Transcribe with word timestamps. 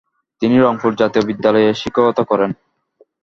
তিনি 0.41 0.55
রংপুর 0.57 0.91
জাতীয় 0.95 1.23
বিদ্যালয়ে 1.29 1.69
শিক্ষকতা 1.73 2.23
করেন। 2.31 2.51